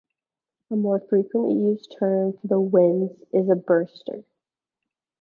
A 0.71 0.75
more 0.75 0.99
frequently 0.99 1.53
used 1.53 1.95
term 1.99 2.33
for 2.33 2.47
the 2.47 2.59
winds 2.59 3.21
is 3.33 3.47
a 3.51 3.55
"burster". 3.55 4.23